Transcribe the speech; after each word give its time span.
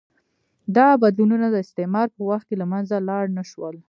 دا 0.75 0.87
بدلونونه 1.03 1.47
د 1.49 1.55
استعمار 1.65 2.07
په 2.15 2.21
وخت 2.29 2.45
کې 2.49 2.55
له 2.61 2.65
منځه 2.71 2.95
لاړ 3.09 3.23
نه 3.37 3.43
شول. 3.51 3.75